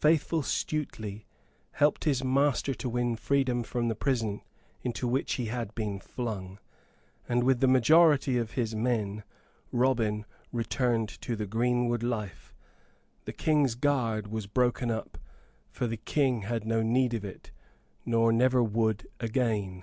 [0.00, 1.24] Faithful Stuteley
[1.72, 4.40] helped his master to win freedom from the prison
[4.84, 6.60] into which he had been flung;
[7.28, 9.24] and, with the majority of his men,
[9.72, 12.54] Robin returned to the greenwood life.
[13.24, 15.18] The King's guard was broken up,
[15.72, 17.50] for the King had no need of it,
[18.06, 19.82] nor never would again.